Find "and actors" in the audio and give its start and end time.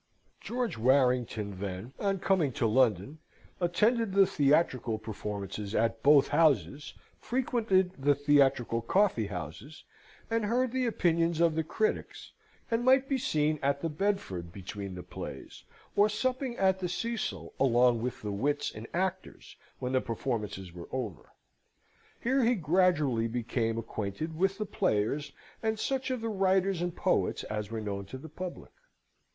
18.73-19.55